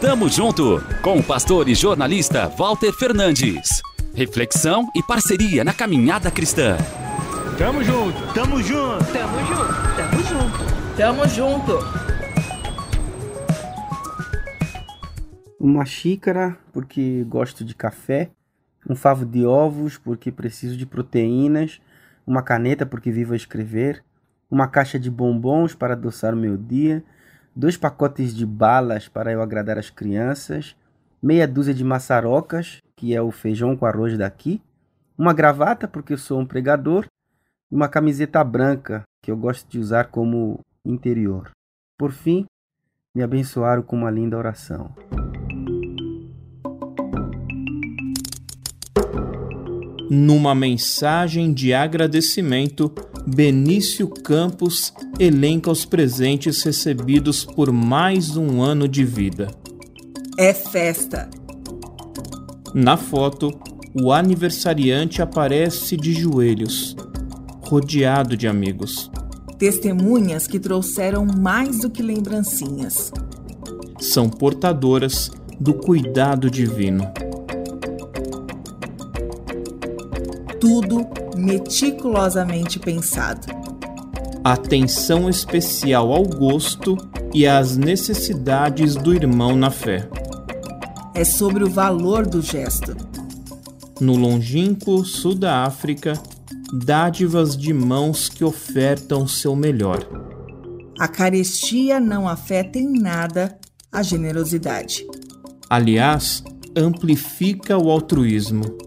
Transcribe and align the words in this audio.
Tamo 0.00 0.28
junto 0.28 0.82
com 1.00 1.18
o 1.18 1.24
pastor 1.24 1.70
e 1.70 1.74
jornalista 1.74 2.48
Walter 2.48 2.92
Fernandes. 2.92 3.80
Reflexão 4.14 4.90
e 4.94 5.02
parceria 5.02 5.64
na 5.64 5.72
caminhada 5.72 6.30
cristã. 6.30 6.76
Tamo 7.56 7.82
junto, 7.82 8.34
tamo 8.34 8.62
junto, 8.62 9.04
tamo 9.10 9.38
junto, 9.46 9.96
tamo 9.96 10.22
junto, 10.22 10.96
tamo 10.98 11.28
junto. 11.28 11.78
Uma 15.58 15.86
xícara, 15.86 16.58
porque 16.74 17.24
gosto 17.24 17.64
de 17.64 17.74
café. 17.74 18.28
Um 18.88 18.94
favo 18.94 19.24
de 19.24 19.46
ovos, 19.46 19.96
porque 19.96 20.30
preciso 20.30 20.76
de 20.76 20.84
proteínas. 20.84 21.80
Uma 22.26 22.42
caneta, 22.42 22.84
porque 22.84 23.10
vivo 23.10 23.32
a 23.32 23.36
escrever. 23.36 24.04
Uma 24.50 24.68
caixa 24.68 24.98
de 24.98 25.10
bombons 25.10 25.74
para 25.74 25.94
adoçar 25.94 26.34
o 26.34 26.36
meu 26.36 26.58
dia 26.58 27.02
dois 27.56 27.78
pacotes 27.78 28.36
de 28.36 28.44
balas 28.44 29.08
para 29.08 29.32
eu 29.32 29.40
agradar 29.40 29.78
as 29.78 29.88
crianças, 29.88 30.76
meia 31.22 31.48
dúzia 31.48 31.72
de 31.72 31.82
maçarocas, 31.82 32.82
que 32.94 33.14
é 33.14 33.22
o 33.22 33.30
feijão 33.30 33.74
com 33.74 33.86
arroz 33.86 34.18
daqui, 34.18 34.60
uma 35.16 35.32
gravata, 35.32 35.88
porque 35.88 36.12
eu 36.12 36.18
sou 36.18 36.38
um 36.38 36.44
pregador, 36.44 37.06
e 37.72 37.74
uma 37.74 37.88
camiseta 37.88 38.44
branca, 38.44 39.02
que 39.22 39.30
eu 39.30 39.36
gosto 39.36 39.66
de 39.70 39.78
usar 39.78 40.08
como 40.08 40.60
interior. 40.84 41.50
Por 41.98 42.12
fim, 42.12 42.44
me 43.14 43.22
abençoaram 43.22 43.82
com 43.82 43.96
uma 43.96 44.10
linda 44.10 44.36
oração. 44.36 44.94
Numa 50.10 50.54
mensagem 50.54 51.52
de 51.52 51.72
agradecimento, 51.72 52.94
Benício 53.26 54.06
Campos 54.06 54.92
elenca 55.18 55.68
os 55.68 55.84
presentes 55.84 56.62
recebidos 56.62 57.44
por 57.44 57.72
mais 57.72 58.36
um 58.36 58.62
ano 58.62 58.86
de 58.86 59.04
vida. 59.04 59.50
É 60.38 60.54
festa. 60.54 61.28
Na 62.72 62.96
foto, 62.96 63.50
o 64.00 64.12
aniversariante 64.12 65.20
aparece 65.20 65.96
de 65.96 66.12
joelhos, 66.12 66.94
rodeado 67.62 68.36
de 68.36 68.46
amigos. 68.46 69.10
Testemunhas 69.58 70.46
que 70.46 70.60
trouxeram 70.60 71.26
mais 71.26 71.80
do 71.80 71.90
que 71.90 72.04
lembrancinhas. 72.04 73.10
São 73.98 74.28
portadoras 74.28 75.32
do 75.58 75.74
cuidado 75.74 76.48
divino. 76.48 77.12
Tudo 80.68 81.06
meticulosamente 81.36 82.80
pensado. 82.80 83.46
Atenção 84.42 85.30
especial 85.30 86.12
ao 86.12 86.24
gosto 86.24 86.96
e 87.32 87.46
às 87.46 87.76
necessidades 87.76 88.96
do 88.96 89.14
irmão 89.14 89.54
na 89.54 89.70
fé. 89.70 90.10
É 91.14 91.22
sobre 91.22 91.62
o 91.62 91.70
valor 91.70 92.26
do 92.26 92.42
gesto. 92.42 92.96
No 94.00 94.16
longínquo 94.16 95.04
sul 95.04 95.36
da 95.36 95.62
África, 95.62 96.14
dádivas 96.84 97.56
de 97.56 97.72
mãos 97.72 98.28
que 98.28 98.42
ofertam 98.42 99.24
seu 99.28 99.54
melhor. 99.54 100.04
A 100.98 101.06
carestia 101.06 102.00
não 102.00 102.28
afeta 102.28 102.76
em 102.76 102.90
nada 103.00 103.56
a 103.92 104.02
generosidade. 104.02 105.06
Aliás, 105.70 106.42
amplifica 106.76 107.78
o 107.78 107.88
altruísmo 107.88 108.85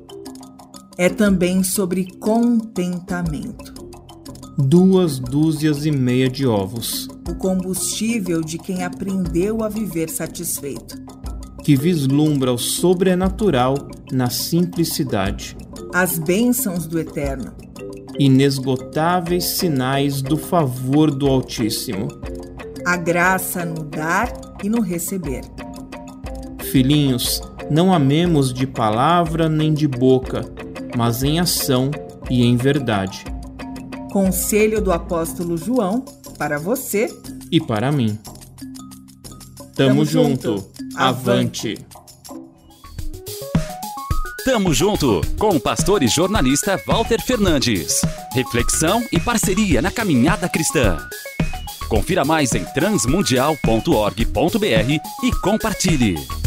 é 1.00 1.08
também 1.08 1.64
sobre 1.64 2.12
contentamento. 2.20 3.74
Duas 4.58 5.18
dúzias 5.18 5.86
e 5.86 5.92
meia 5.92 6.30
de 6.30 6.46
ovos. 6.46 7.08
O 7.26 7.36
combustível 7.36 8.42
de 8.42 8.58
quem 8.58 8.84
aprendeu 8.84 9.64
a 9.64 9.70
viver 9.70 10.10
satisfeito. 10.10 11.02
Que 11.64 11.78
vislumbra 11.78 12.52
o 12.52 12.58
sobrenatural 12.58 13.76
na 14.12 14.30
simplicidade. 14.30 15.56
As 15.94 16.20
bênçãos 16.20 16.86
do 16.86 17.00
Eterno. 17.00 17.54
Inesgotáveis 18.20 19.46
sinais 19.46 20.22
do 20.22 20.36
favor 20.36 21.12
do 21.12 21.28
Altíssimo. 21.28 22.10
A 22.86 22.98
graça 22.98 23.64
no 23.64 23.86
dar 23.86 24.34
e 24.62 24.68
no 24.68 24.82
receber. 24.82 25.46
Filhinhos, 26.60 27.42
não 27.72 27.94
amemos 27.94 28.52
de 28.52 28.68
palavra 28.68 29.48
nem 29.48 29.74
de 29.74 29.88
boca, 29.88 30.44
mas 31.00 31.24
em 31.24 31.40
ação 31.40 31.90
e 32.30 32.44
em 32.44 32.58
verdade. 32.58 33.24
Conselho 34.12 34.82
do 34.82 34.92
apóstolo 34.92 35.56
João 35.56 36.04
para 36.38 36.60
você 36.60 37.08
e 37.50 37.62
para 37.62 37.90
mim. 37.90 38.20
Tamo, 39.78 40.04
Tamo 40.04 40.06
junto. 40.06 40.58
junto. 40.58 40.70
Avante. 40.98 41.78
Tamo 44.44 44.74
junto 44.74 45.22
com 45.38 45.56
o 45.56 45.60
pastor 45.60 46.04
e 46.04 46.10
jornalista 46.10 46.78
Walter 46.86 47.22
Fernandes. 47.22 48.02
Reflexão 48.34 49.02
e 49.10 49.22
parceria 49.22 49.82
na 49.82 49.92
caminhada 49.92 50.50
cristã. 50.50 50.98
Confira 51.88 52.26
mais 52.26 52.54
em 52.54 52.66
transmundial.org.br 52.66 55.00
e 55.24 55.32
compartilhe. 55.42 56.39